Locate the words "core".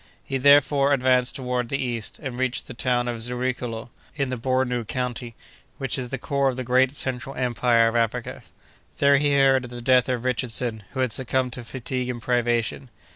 6.17-6.49